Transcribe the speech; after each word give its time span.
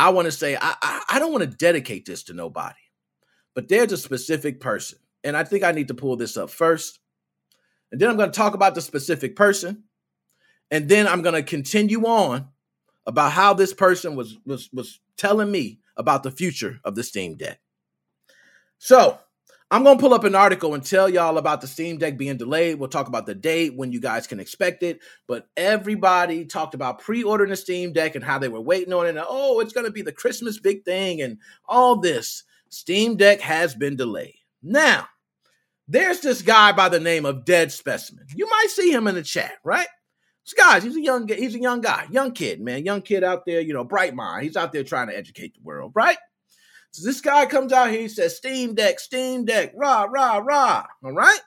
I 0.00 0.08
want 0.08 0.24
to 0.24 0.32
say 0.32 0.56
I, 0.56 0.74
I, 0.82 1.02
I 1.10 1.18
don't 1.18 1.30
want 1.30 1.44
to 1.44 1.56
dedicate 1.56 2.06
this 2.06 2.22
to 2.24 2.32
nobody, 2.32 2.74
but 3.54 3.68
there's 3.68 3.92
a 3.92 3.98
specific 3.98 4.58
person, 4.58 4.98
and 5.22 5.36
I 5.36 5.44
think 5.44 5.62
I 5.62 5.72
need 5.72 5.88
to 5.88 5.94
pull 5.94 6.16
this 6.16 6.38
up 6.38 6.48
first, 6.48 7.00
and 7.92 8.00
then 8.00 8.08
I'm 8.08 8.16
going 8.16 8.30
to 8.30 8.36
talk 8.36 8.54
about 8.54 8.74
the 8.74 8.80
specific 8.80 9.36
person, 9.36 9.84
and 10.70 10.88
then 10.88 11.06
I'm 11.06 11.20
going 11.20 11.34
to 11.34 11.42
continue 11.42 12.04
on 12.06 12.48
about 13.06 13.32
how 13.32 13.52
this 13.52 13.74
person 13.74 14.16
was 14.16 14.38
was 14.46 14.70
was 14.72 15.00
telling 15.18 15.50
me 15.50 15.80
about 15.98 16.22
the 16.22 16.30
future 16.30 16.80
of 16.82 16.94
the 16.94 17.02
Steam 17.02 17.36
Deck. 17.36 17.60
So 18.78 19.18
I'm 19.72 19.84
gonna 19.84 20.00
pull 20.00 20.14
up 20.14 20.24
an 20.24 20.34
article 20.34 20.74
and 20.74 20.84
tell 20.84 21.08
y'all 21.08 21.38
about 21.38 21.60
the 21.60 21.68
Steam 21.68 21.96
Deck 21.96 22.18
being 22.18 22.36
delayed. 22.36 22.78
We'll 22.78 22.88
talk 22.88 23.06
about 23.06 23.26
the 23.26 23.36
date 23.36 23.76
when 23.76 23.92
you 23.92 24.00
guys 24.00 24.26
can 24.26 24.40
expect 24.40 24.82
it. 24.82 25.00
But 25.28 25.48
everybody 25.56 26.44
talked 26.44 26.74
about 26.74 26.98
pre-ordering 26.98 27.50
the 27.50 27.56
Steam 27.56 27.92
Deck 27.92 28.16
and 28.16 28.24
how 28.24 28.38
they 28.38 28.48
were 28.48 28.60
waiting 28.60 28.92
on 28.92 29.06
it. 29.06 29.10
And 29.10 29.24
oh, 29.26 29.60
it's 29.60 29.72
gonna 29.72 29.92
be 29.92 30.02
the 30.02 30.10
Christmas 30.10 30.58
big 30.58 30.84
thing 30.84 31.22
and 31.22 31.38
all 31.66 31.96
this. 31.96 32.42
Steam 32.68 33.16
Deck 33.16 33.40
has 33.40 33.74
been 33.76 33.94
delayed. 33.94 34.34
Now, 34.60 35.06
there's 35.86 36.20
this 36.20 36.42
guy 36.42 36.72
by 36.72 36.88
the 36.88 37.00
name 37.00 37.24
of 37.24 37.44
Dead 37.44 37.70
Specimen. 37.70 38.26
You 38.34 38.48
might 38.48 38.70
see 38.70 38.92
him 38.92 39.06
in 39.06 39.14
the 39.14 39.22
chat, 39.22 39.54
right? 39.62 39.88
This 40.44 40.54
guy, 40.54 40.80
he's 40.80 40.96
a 40.96 41.00
young, 41.00 41.28
he's 41.28 41.54
a 41.54 41.60
young 41.60 41.80
guy, 41.80 42.06
young 42.10 42.32
kid, 42.32 42.60
man, 42.60 42.84
young 42.84 43.02
kid 43.02 43.22
out 43.22 43.46
there, 43.46 43.60
you 43.60 43.72
know, 43.72 43.84
bright 43.84 44.14
mind. 44.14 44.44
He's 44.44 44.56
out 44.56 44.72
there 44.72 44.82
trying 44.82 45.08
to 45.08 45.16
educate 45.16 45.54
the 45.54 45.60
world, 45.62 45.92
right? 45.94 46.16
So 46.92 47.06
this 47.06 47.20
guy 47.20 47.46
comes 47.46 47.72
out 47.72 47.90
here, 47.90 48.00
he 48.00 48.08
says, 48.08 48.36
Steam 48.36 48.74
Deck, 48.74 48.98
Steam 48.98 49.44
Deck, 49.44 49.72
rah, 49.76 50.04
rah, 50.04 50.38
rah. 50.38 50.84
All 51.04 51.12
right. 51.12 51.40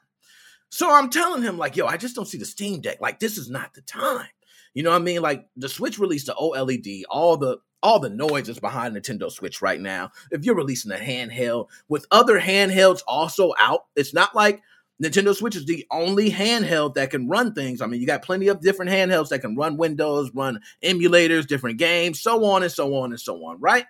So 0.69 0.91
I'm 0.91 1.09
telling 1.09 1.43
him, 1.43 1.57
like, 1.57 1.75
yo, 1.75 1.85
I 1.85 1.97
just 1.97 2.15
don't 2.15 2.27
see 2.27 2.37
the 2.37 2.45
Steam 2.45 2.81
Deck. 2.81 2.99
Like, 3.01 3.19
this 3.19 3.37
is 3.37 3.49
not 3.49 3.73
the 3.73 3.81
time. 3.81 4.27
You 4.73 4.83
know 4.83 4.89
what 4.89 5.01
I 5.01 5.03
mean? 5.03 5.21
Like 5.21 5.45
the 5.55 5.69
Switch 5.69 5.99
released 5.99 6.27
the 6.27 6.33
OLED, 6.33 7.03
all 7.09 7.37
the 7.37 7.57
all 7.81 7.99
the 7.99 8.09
noise 8.09 8.47
is 8.47 8.59
behind 8.59 8.95
Nintendo 8.95 9.29
Switch 9.29 9.61
right 9.61 9.79
now. 9.79 10.09
If 10.31 10.45
you're 10.45 10.55
releasing 10.55 10.91
a 10.91 10.95
handheld 10.95 11.67
with 11.89 12.07
other 12.11 12.39
handhelds 12.39 13.01
also 13.05 13.53
out, 13.59 13.85
it's 13.95 14.13
not 14.13 14.33
like 14.33 14.61
Nintendo 15.03 15.35
Switch 15.35 15.57
is 15.57 15.65
the 15.65 15.85
only 15.91 16.31
handheld 16.31 16.93
that 16.93 17.11
can 17.11 17.27
run 17.27 17.53
things. 17.53 17.81
I 17.81 17.87
mean, 17.87 17.99
you 17.99 18.07
got 18.07 18.23
plenty 18.23 18.47
of 18.47 18.61
different 18.61 18.89
handhelds 18.89 19.29
that 19.29 19.39
can 19.39 19.55
run 19.57 19.75
Windows, 19.75 20.31
run 20.33 20.61
emulators, 20.81 21.45
different 21.45 21.77
games, 21.77 22.21
so 22.21 22.45
on 22.45 22.63
and 22.63 22.71
so 22.71 22.95
on 22.95 23.11
and 23.11 23.19
so 23.19 23.43
on, 23.45 23.59
right? 23.59 23.85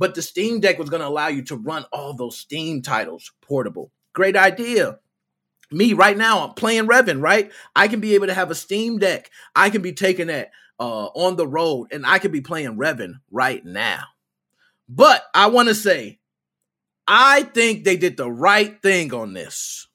But 0.00 0.14
the 0.14 0.22
Steam 0.22 0.60
Deck 0.60 0.78
was 0.78 0.88
going 0.88 1.02
to 1.02 1.08
allow 1.08 1.28
you 1.28 1.42
to 1.42 1.56
run 1.56 1.84
all 1.92 2.14
those 2.14 2.38
Steam 2.38 2.80
titles 2.80 3.30
portable. 3.42 3.92
Great 4.14 4.34
idea. 4.34 4.98
Me 5.70 5.92
right 5.92 6.16
now, 6.16 6.40
I'm 6.40 6.54
playing 6.54 6.88
Revan, 6.88 7.20
right? 7.20 7.52
I 7.76 7.86
can 7.86 8.00
be 8.00 8.14
able 8.14 8.26
to 8.28 8.34
have 8.34 8.50
a 8.50 8.54
Steam 8.54 8.96
Deck. 8.96 9.30
I 9.54 9.68
can 9.68 9.82
be 9.82 9.92
taking 9.92 10.28
that 10.28 10.52
uh, 10.80 11.08
on 11.08 11.36
the 11.36 11.46
road 11.46 11.88
and 11.92 12.06
I 12.06 12.18
can 12.18 12.32
be 12.32 12.40
playing 12.40 12.78
Revan 12.78 13.20
right 13.30 13.62
now. 13.62 14.04
But 14.88 15.22
I 15.34 15.48
want 15.48 15.68
to 15.68 15.74
say, 15.74 16.18
I 17.06 17.42
think 17.42 17.84
they 17.84 17.98
did 17.98 18.16
the 18.16 18.32
right 18.32 18.80
thing 18.80 19.12
on 19.12 19.34
this. 19.34 19.86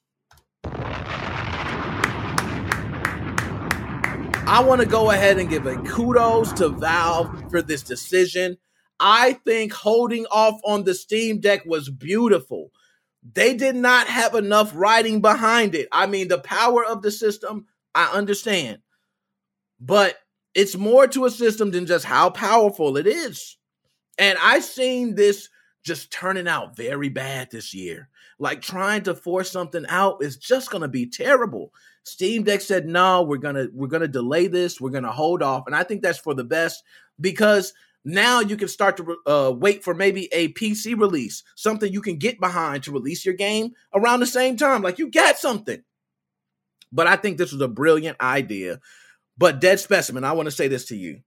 I 4.48 4.62
want 4.64 4.80
to 4.82 4.86
go 4.86 5.10
ahead 5.10 5.38
and 5.38 5.50
give 5.50 5.66
a 5.66 5.76
kudos 5.82 6.52
to 6.52 6.68
Valve 6.68 7.50
for 7.50 7.60
this 7.60 7.82
decision. 7.82 8.56
I 8.98 9.34
think 9.44 9.72
holding 9.72 10.26
off 10.26 10.60
on 10.64 10.84
the 10.84 10.94
Steam 10.94 11.40
Deck 11.40 11.64
was 11.66 11.88
beautiful. 11.88 12.70
They 13.34 13.54
did 13.54 13.76
not 13.76 14.06
have 14.06 14.34
enough 14.34 14.72
writing 14.74 15.20
behind 15.20 15.74
it. 15.74 15.88
I 15.92 16.06
mean, 16.06 16.28
the 16.28 16.38
power 16.38 16.84
of 16.84 17.02
the 17.02 17.10
system, 17.10 17.66
I 17.94 18.10
understand. 18.12 18.78
But 19.80 20.16
it's 20.54 20.76
more 20.76 21.06
to 21.08 21.26
a 21.26 21.30
system 21.30 21.70
than 21.70 21.86
just 21.86 22.04
how 22.04 22.30
powerful 22.30 22.96
it 22.96 23.06
is. 23.06 23.58
And 24.18 24.38
I've 24.40 24.64
seen 24.64 25.14
this 25.14 25.48
just 25.82 26.10
turning 26.10 26.48
out 26.48 26.76
very 26.76 27.08
bad 27.08 27.50
this 27.50 27.74
year. 27.74 28.08
Like 28.38 28.60
trying 28.60 29.02
to 29.04 29.14
force 29.14 29.50
something 29.50 29.84
out 29.88 30.22
is 30.22 30.36
just 30.36 30.70
going 30.70 30.82
to 30.82 30.88
be 30.88 31.06
terrible. 31.06 31.72
Steam 32.04 32.44
Deck 32.44 32.60
said, 32.60 32.86
"No, 32.86 33.22
we're 33.22 33.38
going 33.38 33.54
to 33.54 33.68
we're 33.72 33.86
going 33.88 34.02
to 34.02 34.08
delay 34.08 34.46
this. 34.46 34.80
We're 34.80 34.90
going 34.90 35.04
to 35.04 35.10
hold 35.10 35.42
off." 35.42 35.64
And 35.66 35.74
I 35.74 35.82
think 35.82 36.02
that's 36.02 36.18
for 36.18 36.34
the 36.34 36.44
best 36.44 36.84
because 37.20 37.72
now 38.06 38.38
you 38.38 38.56
can 38.56 38.68
start 38.68 38.96
to 38.98 39.16
uh, 39.26 39.50
wait 39.50 39.82
for 39.82 39.92
maybe 39.92 40.28
a 40.32 40.52
PC 40.52 40.96
release, 40.96 41.42
something 41.56 41.92
you 41.92 42.00
can 42.00 42.18
get 42.18 42.38
behind 42.38 42.84
to 42.84 42.92
release 42.92 43.26
your 43.26 43.34
game 43.34 43.72
around 43.92 44.20
the 44.20 44.26
same 44.26 44.56
time. 44.56 44.80
Like 44.80 45.00
you 45.00 45.10
got 45.10 45.38
something. 45.38 45.82
But 46.92 47.08
I 47.08 47.16
think 47.16 47.36
this 47.36 47.50
was 47.50 47.60
a 47.60 47.68
brilliant 47.68 48.20
idea. 48.20 48.78
But 49.36 49.60
Dead 49.60 49.80
Specimen, 49.80 50.22
I 50.22 50.32
want 50.32 50.46
to 50.46 50.52
say 50.52 50.68
this 50.68 50.86
to 50.86 50.96
you. 50.96 51.22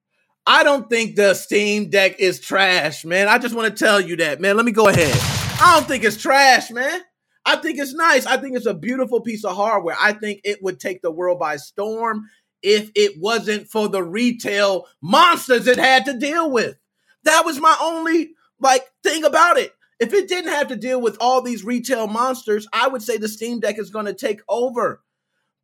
I 0.48 0.64
don't 0.64 0.90
think 0.90 1.18
the 1.18 1.34
Steam 1.34 1.90
Deck 1.90 2.18
is 2.18 2.40
trash, 2.40 3.04
man. 3.04 3.28
I 3.28 3.40
just 3.40 3.54
want 3.54 3.76
to 3.76 3.86
tell 3.86 4.00
you 4.00 4.16
that, 4.16 4.40
man. 4.40 4.56
Let 4.56 4.66
me 4.66 4.72
go 4.72 4.88
ahead. 4.88 5.14
I 5.62 5.76
don't 5.76 5.88
think 5.88 6.06
it's 6.06 6.16
trash, 6.16 6.72
man. 6.72 7.02
I 7.46 7.58
think 7.58 7.78
it's 7.78 7.94
nice. 7.94 8.26
I 8.26 8.38
think 8.38 8.56
it's 8.56 8.66
a 8.66 8.74
beautiful 8.74 9.20
piece 9.20 9.44
of 9.44 9.54
hardware. 9.54 9.98
I 10.00 10.14
think 10.14 10.40
it 10.46 10.64
would 10.64 10.80
take 10.80 11.02
the 11.02 11.12
world 11.12 11.40
by 11.40 11.58
storm 11.58 12.24
if 12.62 12.92
it 12.96 13.20
wasn't 13.20 13.68
for 13.68 13.88
the 13.88 14.04
retail 14.04 14.86
monsters 15.02 15.68
it 15.68 15.78
had 15.78 16.06
to 16.06 16.18
deal 16.18 16.52
with. 16.52 16.76
That 17.24 17.46
was 17.46 17.60
my 17.60 17.76
only 17.82 18.32
like 18.60 18.86
thing 19.04 19.24
about 19.24 19.58
it. 19.58 19.74
If 20.00 20.14
it 20.14 20.30
didn't 20.30 20.52
have 20.52 20.68
to 20.70 20.78
deal 20.78 21.02
with 21.02 21.18
all 21.20 21.42
these 21.42 21.66
retail 21.66 22.08
monsters, 22.08 22.68
I 22.72 22.88
would 22.88 23.02
say 23.02 23.18
the 23.18 23.28
Steam 23.28 23.60
Deck 23.60 23.78
is 23.78 23.90
going 23.90 24.06
to 24.06 24.14
take 24.14 24.42
over. 24.48 25.02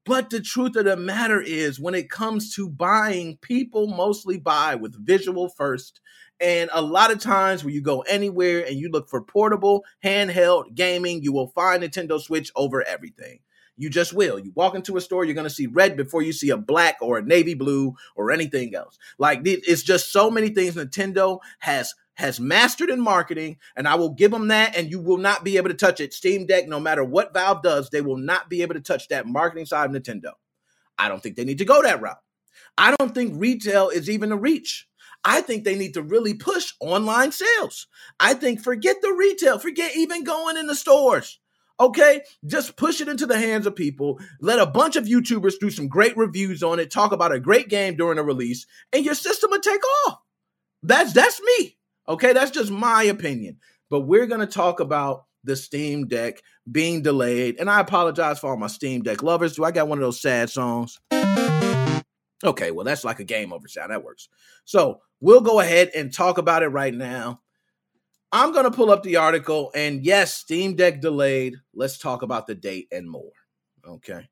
But 0.05 0.29
the 0.29 0.41
truth 0.41 0.75
of 0.75 0.85
the 0.85 0.97
matter 0.97 1.41
is, 1.41 1.79
when 1.79 1.95
it 1.95 2.11
comes 2.11 2.53
to 2.55 2.69
buying, 2.69 3.37
people 3.41 3.87
mostly 3.87 4.37
buy 4.37 4.75
with 4.75 5.03
visual 5.03 5.49
first. 5.49 5.99
And 6.39 6.69
a 6.73 6.81
lot 6.81 7.11
of 7.11 7.19
times, 7.19 7.63
when 7.63 7.73
you 7.73 7.81
go 7.81 8.01
anywhere 8.01 8.63
and 8.67 8.75
you 8.75 8.89
look 8.89 9.09
for 9.09 9.21
portable, 9.21 9.83
handheld 10.03 10.75
gaming, 10.75 11.23
you 11.23 11.33
will 11.33 11.47
find 11.47 11.81
Nintendo 11.81 12.19
Switch 12.19 12.51
over 12.55 12.83
everything. 12.83 13.39
You 13.77 13.89
just 13.89 14.13
will. 14.13 14.39
You 14.39 14.51
walk 14.55 14.75
into 14.75 14.97
a 14.97 15.01
store, 15.01 15.25
you're 15.25 15.33
going 15.33 15.47
to 15.47 15.53
see 15.53 15.67
red 15.67 15.97
before 15.97 16.21
you 16.21 16.31
see 16.31 16.49
a 16.49 16.57
black 16.57 16.97
or 17.01 17.17
a 17.17 17.21
navy 17.21 17.53
blue 17.53 17.95
or 18.15 18.31
anything 18.31 18.73
else. 18.73 18.97
Like 19.17 19.41
it's 19.43 19.83
just 19.83 20.11
so 20.11 20.31
many 20.31 20.49
things 20.49 20.75
Nintendo 20.75 21.39
has 21.59 21.93
has 22.15 22.39
mastered 22.39 22.89
in 22.89 23.01
marketing, 23.01 23.57
and 23.75 23.87
I 23.87 23.95
will 23.95 24.11
give 24.11 24.31
them 24.31 24.47
that, 24.47 24.77
and 24.77 24.89
you 24.89 25.01
will 25.01 25.17
not 25.17 25.43
be 25.43 25.57
able 25.57 25.67
to 25.67 25.75
touch 25.75 25.99
it. 25.99 26.13
Steam 26.13 26.45
Deck, 26.45 26.67
no 26.67 26.79
matter 26.79 27.03
what 27.03 27.33
Valve 27.33 27.61
does, 27.61 27.89
they 27.89 27.99
will 27.99 28.17
not 28.17 28.49
be 28.49 28.61
able 28.61 28.73
to 28.73 28.79
touch 28.79 29.09
that 29.09 29.27
marketing 29.27 29.65
side 29.65 29.93
of 29.93 30.01
Nintendo. 30.01 30.31
I 30.97 31.09
don't 31.09 31.21
think 31.21 31.35
they 31.35 31.43
need 31.43 31.57
to 31.57 31.65
go 31.65 31.81
that 31.81 32.01
route. 32.01 32.17
I 32.77 32.95
don't 32.97 33.13
think 33.13 33.33
retail 33.35 33.89
is 33.89 34.09
even 34.09 34.31
a 34.31 34.37
reach. 34.37 34.87
I 35.25 35.41
think 35.41 35.63
they 35.63 35.75
need 35.75 35.95
to 35.95 36.03
really 36.03 36.35
push 36.35 36.73
online 36.79 37.31
sales. 37.31 37.87
I 38.19 38.33
think 38.33 38.61
forget 38.61 38.97
the 39.01 39.11
retail, 39.11 39.59
forget 39.59 39.95
even 39.97 40.23
going 40.23 40.55
in 40.55 40.67
the 40.67 40.75
stores. 40.75 41.39
Okay, 41.79 42.21
just 42.45 42.77
push 42.77 43.01
it 43.01 43.09
into 43.09 43.25
the 43.25 43.37
hands 43.37 43.65
of 43.65 43.75
people. 43.75 44.19
Let 44.39 44.59
a 44.59 44.65
bunch 44.65 44.95
of 44.95 45.05
YouTubers 45.05 45.59
do 45.59 45.69
some 45.69 45.89
great 45.89 46.15
reviews 46.15 46.63
on 46.63 46.79
it, 46.79 46.89
talk 46.89 47.11
about 47.11 47.33
a 47.33 47.39
great 47.39 47.67
game 47.67 47.97
during 47.97 48.17
a 48.17 48.23
release, 48.23 48.65
and 48.93 49.03
your 49.03 49.15
system 49.15 49.51
will 49.51 49.59
take 49.59 49.81
off. 50.07 50.19
That's 50.83 51.11
that's 51.13 51.41
me. 51.41 51.77
Okay, 52.07 52.31
that's 52.31 52.51
just 52.51 52.71
my 52.71 53.03
opinion. 53.03 53.57
But 53.89 54.01
we're 54.01 54.27
gonna 54.27 54.47
talk 54.47 54.79
about 54.79 55.25
the 55.43 55.55
Steam 55.55 56.07
Deck 56.07 56.41
being 56.71 57.01
delayed, 57.01 57.57
and 57.59 57.69
I 57.69 57.81
apologize 57.81 58.39
for 58.39 58.51
all 58.51 58.57
my 58.57 58.67
Steam 58.67 59.01
Deck 59.01 59.21
lovers. 59.21 59.55
Do 59.55 59.65
I 59.65 59.71
got 59.71 59.89
one 59.89 59.97
of 59.97 60.03
those 60.03 60.21
sad 60.21 60.49
songs? 60.49 60.99
Okay, 62.43 62.71
well 62.71 62.85
that's 62.85 63.03
like 63.03 63.19
a 63.19 63.25
game 63.25 63.51
over 63.51 63.67
sound. 63.67 63.91
That 63.91 64.03
works. 64.03 64.29
So 64.63 65.01
we'll 65.19 65.41
go 65.41 65.59
ahead 65.59 65.91
and 65.93 66.13
talk 66.13 66.37
about 66.37 66.63
it 66.63 66.69
right 66.69 66.93
now. 66.93 67.41
I'm 68.31 68.51
going 68.51 68.65
to 68.65 68.71
pull 68.71 68.91
up 68.91 69.03
the 69.03 69.17
article, 69.17 69.71
and 69.73 70.03
yes, 70.03 70.33
Steam 70.33 70.75
Deck 70.75 70.99
delayed. 71.01 71.55
Let's 71.73 71.97
talk 71.97 72.21
about 72.21 72.47
the 72.47 72.55
date 72.55 72.87
and 72.91 73.09
more. 73.09 73.31
Okay. 73.87 74.27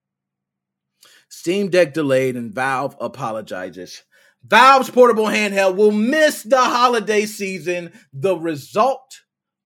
Steam 1.30 1.70
Deck 1.70 1.94
delayed, 1.94 2.36
and 2.36 2.54
Valve 2.54 2.96
apologizes. 3.00 4.04
Valve's 4.46 4.90
portable 4.90 5.26
handheld 5.26 5.78
will 5.78 5.92
miss 5.92 6.44
the 6.44 6.62
holiday 6.62 7.26
season, 7.26 7.94
the 8.12 8.36
result 8.36 9.22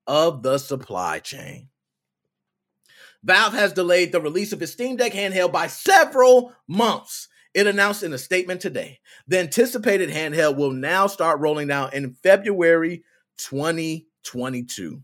of 0.05 0.43
the 0.43 0.57
supply 0.57 1.19
chain. 1.19 1.69
Valve 3.23 3.53
has 3.53 3.73
delayed 3.73 4.11
the 4.11 4.21
release 4.21 4.53
of 4.53 4.61
its 4.61 4.71
Steam 4.71 4.95
Deck 4.95 5.13
handheld 5.13 5.51
by 5.51 5.67
several 5.67 6.53
months. 6.67 7.27
It 7.53 7.65
announced 7.65 8.03
in 8.03 8.13
a 8.13 8.17
statement 8.19 8.61
today. 8.61 8.99
The 9.27 9.39
anticipated 9.39 10.09
handheld 10.09 10.57
will 10.57 10.71
now 10.71 11.07
start 11.07 11.39
rolling 11.39 11.71
out 11.71 11.93
in 11.93 12.13
February 12.21 13.03
20 13.39 14.07
2022. 14.27 15.01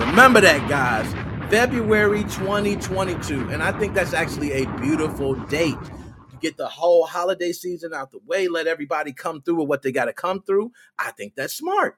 Remember 0.00 0.40
that, 0.40 0.68
guys. 0.68 1.12
February 1.50 2.22
2022. 2.24 3.50
And 3.50 3.62
I 3.62 3.70
think 3.78 3.94
that's 3.94 4.12
actually 4.12 4.52
a 4.52 4.66
beautiful 4.78 5.34
date. 5.46 5.78
to 5.82 6.36
get 6.40 6.56
the 6.56 6.66
whole 6.68 7.06
holiday 7.06 7.52
season 7.52 7.94
out 7.94 8.10
the 8.10 8.18
way, 8.26 8.48
let 8.48 8.66
everybody 8.66 9.12
come 9.12 9.40
through 9.42 9.56
with 9.56 9.68
what 9.68 9.82
they 9.82 9.92
got 9.92 10.06
to 10.06 10.12
come 10.12 10.42
through. 10.42 10.72
I 10.98 11.12
think 11.12 11.34
that's 11.36 11.54
smart. 11.54 11.96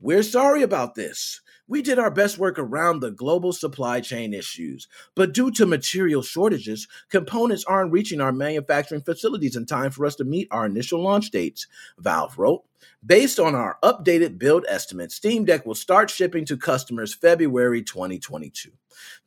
We're 0.00 0.22
sorry 0.22 0.62
about 0.62 0.94
this. 0.94 1.40
We 1.70 1.82
did 1.82 1.98
our 1.98 2.10
best 2.10 2.38
work 2.38 2.58
around 2.58 3.00
the 3.00 3.10
global 3.10 3.52
supply 3.52 4.00
chain 4.00 4.32
issues, 4.32 4.88
but 5.14 5.34
due 5.34 5.50
to 5.50 5.66
material 5.66 6.22
shortages, 6.22 6.88
components 7.10 7.62
aren't 7.66 7.92
reaching 7.92 8.22
our 8.22 8.32
manufacturing 8.32 9.02
facilities 9.02 9.54
in 9.54 9.66
time 9.66 9.90
for 9.90 10.06
us 10.06 10.16
to 10.16 10.24
meet 10.24 10.48
our 10.50 10.64
initial 10.64 11.02
launch 11.02 11.30
dates, 11.30 11.66
Valve 11.98 12.38
wrote. 12.38 12.64
Based 13.04 13.38
on 13.38 13.54
our 13.54 13.76
updated 13.82 14.38
build 14.38 14.64
estimate, 14.66 15.12
Steam 15.12 15.44
Deck 15.44 15.66
will 15.66 15.74
start 15.74 16.08
shipping 16.08 16.46
to 16.46 16.56
customers 16.56 17.14
February 17.14 17.82
2022. 17.82 18.70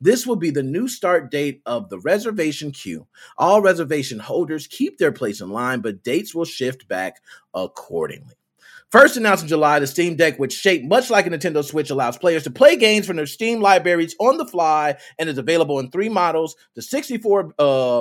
This 0.00 0.26
will 0.26 0.36
be 0.36 0.50
the 0.50 0.64
new 0.64 0.88
start 0.88 1.30
date 1.30 1.62
of 1.64 1.90
the 1.90 2.00
reservation 2.00 2.72
queue. 2.72 3.06
All 3.38 3.62
reservation 3.62 4.18
holders 4.18 4.66
keep 4.66 4.98
their 4.98 5.12
place 5.12 5.40
in 5.40 5.50
line, 5.50 5.80
but 5.80 6.02
dates 6.02 6.34
will 6.34 6.44
shift 6.44 6.88
back 6.88 7.22
accordingly. 7.54 8.34
First 8.92 9.16
announced 9.16 9.42
in 9.42 9.48
July, 9.48 9.78
the 9.78 9.86
Steam 9.86 10.16
Deck, 10.16 10.38
which 10.38 10.52
shaped 10.52 10.84
much 10.84 11.08
like 11.08 11.26
a 11.26 11.30
Nintendo 11.30 11.64
Switch, 11.64 11.88
allows 11.88 12.18
players 12.18 12.44
to 12.44 12.50
play 12.50 12.76
games 12.76 13.06
from 13.06 13.16
their 13.16 13.24
Steam 13.24 13.58
libraries 13.62 14.14
on 14.20 14.36
the 14.36 14.44
fly 14.44 14.96
and 15.18 15.30
is 15.30 15.38
available 15.38 15.78
in 15.78 15.90
three 15.90 16.10
models: 16.10 16.54
the 16.74 16.82
64, 16.82 17.54
uh, 17.58 18.00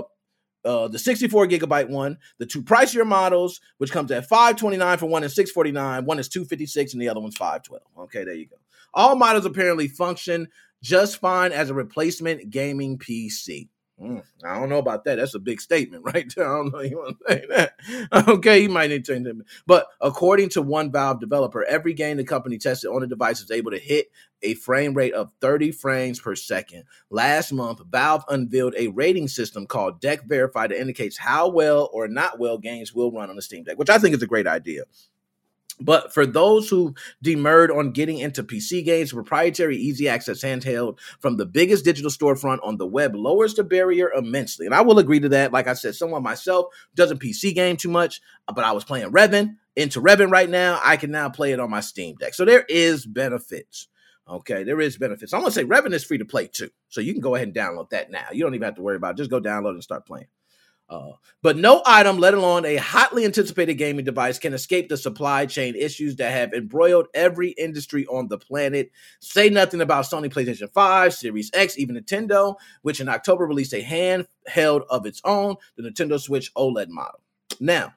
uh, 0.65 0.89
the 0.89 0.99
64 0.99 1.47
gigabyte 1.47 1.87
one, 1.87 2.17
the 2.39 2.45
two 2.45 2.61
pricier 2.61 3.07
models, 3.07 3.61
which 3.77 3.93
comes 3.93 4.11
at 4.11 4.27
529 4.27 4.97
for 4.97 5.05
one 5.05 5.23
and 5.23 5.31
649. 5.31 6.03
One 6.03 6.19
is 6.19 6.27
256 6.27 6.91
and 6.91 7.01
the 7.01 7.07
other 7.07 7.21
one's 7.21 7.37
512. 7.37 7.81
Okay, 7.99 8.25
there 8.25 8.33
you 8.33 8.47
go. 8.47 8.57
All 8.93 9.15
models 9.15 9.45
apparently 9.45 9.87
function 9.87 10.49
just 10.83 11.21
fine 11.21 11.53
as 11.53 11.69
a 11.69 11.73
replacement 11.73 12.49
gaming 12.49 12.97
PC. 12.97 13.69
Mm, 14.01 14.23
I 14.43 14.59
don't 14.59 14.69
know 14.69 14.79
about 14.79 15.03
that. 15.03 15.15
That's 15.17 15.35
a 15.35 15.39
big 15.39 15.61
statement, 15.61 16.03
right? 16.13 16.31
There. 16.35 16.45
I 16.45 16.57
don't 16.57 16.71
know 16.71 16.81
you 16.81 16.97
want 16.97 17.17
to 17.19 17.33
say 17.33 17.45
that. 17.49 18.27
Okay, 18.27 18.61
you 18.63 18.69
might 18.69 18.89
need 18.89 19.05
to 19.05 19.13
change 19.13 19.27
it. 19.27 19.35
But 19.67 19.87
according 20.01 20.49
to 20.49 20.61
one 20.61 20.91
Valve 20.91 21.19
developer, 21.19 21.63
every 21.63 21.93
game 21.93 22.17
the 22.17 22.23
company 22.23 22.57
tested 22.57 22.89
on 22.89 23.01
the 23.01 23.07
device 23.07 23.41
is 23.41 23.51
able 23.51 23.71
to 23.71 23.79
hit 23.79 24.07
a 24.41 24.55
frame 24.55 24.95
rate 24.95 25.13
of 25.13 25.31
30 25.39 25.71
frames 25.71 26.19
per 26.19 26.35
second. 26.35 26.85
Last 27.11 27.51
month, 27.51 27.81
Valve 27.89 28.23
unveiled 28.27 28.73
a 28.77 28.87
rating 28.87 29.27
system 29.27 29.67
called 29.67 30.01
Deck 30.01 30.25
Verify 30.25 30.67
that 30.67 30.79
indicates 30.79 31.17
how 31.17 31.49
well 31.49 31.89
or 31.93 32.07
not 32.07 32.39
well 32.39 32.57
games 32.57 32.93
will 32.93 33.11
run 33.11 33.29
on 33.29 33.35
the 33.35 33.41
Steam 33.41 33.63
Deck, 33.63 33.77
which 33.77 33.89
I 33.89 33.99
think 33.99 34.15
is 34.15 34.23
a 34.23 34.27
great 34.27 34.47
idea. 34.47 34.83
But 35.79 36.13
for 36.13 36.25
those 36.25 36.69
who 36.69 36.95
demurred 37.21 37.71
on 37.71 37.91
getting 37.91 38.19
into 38.19 38.43
PC 38.43 38.83
games, 38.83 39.13
proprietary 39.13 39.77
easy 39.77 40.07
access 40.07 40.43
handheld 40.43 40.99
from 41.19 41.37
the 41.37 41.45
biggest 41.45 41.85
digital 41.85 42.11
storefront 42.11 42.59
on 42.63 42.77
the 42.77 42.85
web 42.85 43.15
lowers 43.15 43.53
the 43.53 43.63
barrier 43.63 44.11
immensely. 44.11 44.65
And 44.65 44.75
I 44.75 44.81
will 44.81 44.99
agree 44.99 45.19
to 45.19 45.29
that. 45.29 45.51
Like 45.51 45.67
I 45.67 45.73
said, 45.73 45.95
someone 45.95 46.23
myself 46.23 46.67
doesn't 46.95 47.21
PC 47.21 47.55
game 47.55 47.77
too 47.77 47.89
much, 47.89 48.21
uh, 48.47 48.53
but 48.53 48.65
I 48.65 48.71
was 48.71 48.83
playing 48.83 49.11
Revan 49.11 49.57
into 49.75 50.01
Revan 50.01 50.31
right 50.31 50.49
now. 50.49 50.79
I 50.83 50.97
can 50.97 51.11
now 51.11 51.29
play 51.29 51.51
it 51.51 51.59
on 51.59 51.69
my 51.69 51.81
Steam 51.81 52.15
Deck. 52.15 52.33
So 52.33 52.45
there 52.45 52.65
is 52.67 53.05
benefits. 53.05 53.87
Okay, 54.29 54.63
there 54.63 54.79
is 54.79 54.97
benefits. 54.97 55.33
I'm 55.33 55.41
gonna 55.41 55.51
say 55.51 55.65
Revan 55.65 55.93
is 55.93 56.03
free 56.03 56.19
to 56.19 56.25
play 56.25 56.47
too. 56.47 56.69
So 56.89 57.01
you 57.01 57.13
can 57.13 57.21
go 57.21 57.35
ahead 57.35 57.47
and 57.47 57.55
download 57.55 57.89
that 57.89 58.11
now. 58.11 58.27
You 58.31 58.43
don't 58.43 58.55
even 58.55 58.65
have 58.65 58.75
to 58.75 58.81
worry 58.81 58.95
about 58.95 59.15
it. 59.15 59.17
Just 59.17 59.31
go 59.31 59.41
download 59.41 59.71
and 59.71 59.83
start 59.83 60.05
playing. 60.05 60.27
Uh, 60.91 61.13
but 61.41 61.57
no 61.57 61.81
item, 61.85 62.17
let 62.17 62.33
alone 62.33 62.65
a 62.65 62.75
hotly 62.75 63.23
anticipated 63.23 63.75
gaming 63.75 64.03
device, 64.03 64.37
can 64.37 64.53
escape 64.53 64.89
the 64.89 64.97
supply 64.97 65.45
chain 65.45 65.73
issues 65.73 66.17
that 66.17 66.33
have 66.33 66.51
embroiled 66.51 67.07
every 67.13 67.51
industry 67.51 68.05
on 68.07 68.27
the 68.27 68.37
planet. 68.37 68.91
Say 69.21 69.49
nothing 69.49 69.79
about 69.79 70.03
Sony 70.03 70.31
PlayStation 70.31 70.69
5, 70.69 71.13
Series 71.13 71.49
X, 71.53 71.79
even 71.79 71.95
Nintendo, 71.95 72.55
which 72.81 72.99
in 72.99 73.07
October 73.07 73.47
released 73.47 73.73
a 73.73 73.81
handheld 73.81 74.81
of 74.89 75.05
its 75.05 75.21
own, 75.23 75.55
the 75.77 75.89
Nintendo 75.89 76.19
Switch 76.19 76.53
OLED 76.55 76.89
model. 76.89 77.21
Now, 77.61 77.93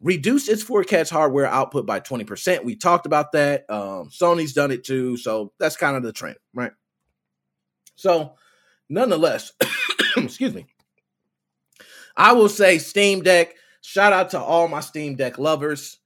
reduced 0.00 0.48
its 0.48 0.62
forecast 0.62 1.10
hardware 1.10 1.46
output 1.46 1.84
by 1.84 2.00
20%. 2.00 2.64
We 2.64 2.76
talked 2.76 3.04
about 3.04 3.32
that. 3.32 3.68
Um, 3.68 4.08
Sony's 4.08 4.54
done 4.54 4.70
it 4.70 4.84
too. 4.84 5.18
So 5.18 5.52
that's 5.58 5.76
kind 5.76 5.96
of 5.96 6.02
the 6.02 6.12
trend, 6.12 6.36
right? 6.54 6.72
So, 7.94 8.36
nonetheless, 8.88 9.52
excuse 10.16 10.54
me 10.54 10.66
I 12.16 12.32
will 12.32 12.48
say 12.48 12.78
Steam 12.78 13.22
Deck. 13.22 13.54
Shout 13.82 14.12
out 14.12 14.30
to 14.30 14.40
all 14.40 14.68
my 14.68 14.80
Steam 14.80 15.16
Deck 15.16 15.38
lovers. 15.38 15.98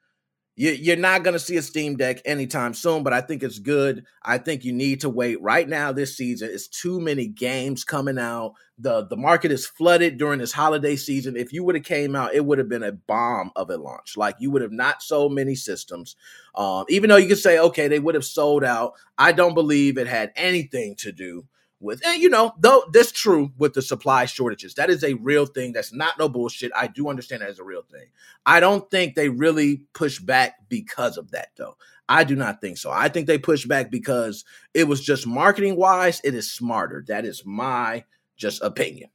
You, 0.56 0.92
are 0.92 0.96
not 0.96 1.22
going 1.22 1.32
to 1.32 1.38
see 1.38 1.56
a 1.56 1.62
Steam 1.62 1.96
Deck 1.96 2.20
anytime 2.26 2.74
soon, 2.74 3.02
but 3.02 3.14
I 3.14 3.22
think 3.22 3.42
it's 3.42 3.58
good. 3.58 4.04
I 4.22 4.36
think 4.36 4.62
you 4.62 4.74
need 4.74 5.00
to 5.00 5.08
wait. 5.08 5.40
Right 5.40 5.66
now, 5.66 5.90
this 5.90 6.18
season, 6.18 6.50
it's 6.52 6.68
too 6.68 7.00
many 7.00 7.28
games 7.28 7.82
coming 7.82 8.18
out. 8.18 8.52
the 8.76 9.06
The 9.06 9.16
market 9.16 9.52
is 9.52 9.66
flooded 9.66 10.18
during 10.18 10.38
this 10.38 10.52
holiday 10.52 10.96
season. 10.96 11.34
If 11.34 11.54
you 11.54 11.64
would 11.64 11.76
have 11.76 11.84
came 11.84 12.14
out, 12.14 12.34
it 12.34 12.44
would 12.44 12.58
have 12.58 12.68
been 12.68 12.82
a 12.82 12.92
bomb 12.92 13.52
of 13.56 13.70
a 13.70 13.78
launch. 13.78 14.18
Like 14.18 14.36
you 14.38 14.50
would 14.50 14.60
have 14.60 14.72
not 14.72 15.02
sold 15.02 15.32
many 15.32 15.54
systems. 15.54 16.14
Um, 16.54 16.84
even 16.90 17.08
though 17.08 17.16
you 17.16 17.28
could 17.28 17.38
say, 17.38 17.58
okay, 17.58 17.88
they 17.88 18.00
would 18.00 18.14
have 18.14 18.26
sold 18.26 18.62
out. 18.62 18.92
I 19.16 19.32
don't 19.32 19.54
believe 19.54 19.96
it 19.96 20.08
had 20.08 20.30
anything 20.36 20.94
to 20.96 21.12
do 21.12 21.46
with 21.80 22.04
and 22.06 22.20
you 22.22 22.28
know 22.28 22.52
though 22.58 22.84
that's 22.92 23.12
true 23.12 23.52
with 23.58 23.74
the 23.74 23.82
supply 23.82 24.26
shortages. 24.26 24.74
That 24.74 24.90
is 24.90 25.02
a 25.02 25.14
real 25.14 25.46
thing. 25.46 25.72
That's 25.72 25.92
not 25.92 26.18
no 26.18 26.28
bullshit. 26.28 26.72
I 26.76 26.86
do 26.86 27.08
understand 27.08 27.42
that 27.42 27.50
as 27.50 27.58
a 27.58 27.64
real 27.64 27.82
thing. 27.82 28.06
I 28.46 28.60
don't 28.60 28.88
think 28.90 29.14
they 29.14 29.28
really 29.28 29.82
push 29.94 30.18
back 30.18 30.56
because 30.68 31.16
of 31.16 31.30
that 31.32 31.48
though. 31.56 31.76
I 32.08 32.24
do 32.24 32.36
not 32.36 32.60
think 32.60 32.76
so. 32.78 32.90
I 32.90 33.08
think 33.08 33.26
they 33.26 33.38
push 33.38 33.66
back 33.66 33.90
because 33.90 34.44
it 34.74 34.84
was 34.84 35.04
just 35.04 35.26
marketing 35.26 35.76
wise 35.76 36.20
it 36.24 36.34
is 36.34 36.52
smarter. 36.52 37.04
That 37.08 37.24
is 37.24 37.44
my 37.46 38.04
just 38.36 38.62
opinion 38.62 39.10